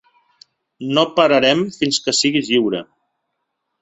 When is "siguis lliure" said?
2.21-2.83